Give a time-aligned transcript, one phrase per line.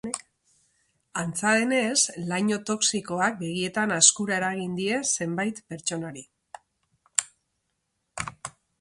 [1.23, 1.97] Antza denez,
[2.31, 6.29] laino toxikoak begietan azkura eragin die zenbait pertsonari.